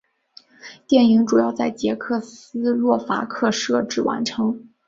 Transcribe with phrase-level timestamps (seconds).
[0.87, 4.67] 电影主要在捷克斯洛伐克摄制完成。